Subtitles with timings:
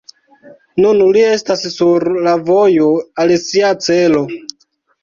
[0.85, 2.91] Nun li estas sur la vojo
[3.25, 4.27] al sia celo.